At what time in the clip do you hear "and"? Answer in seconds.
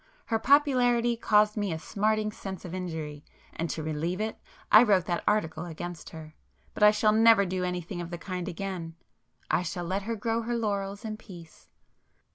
3.53-3.69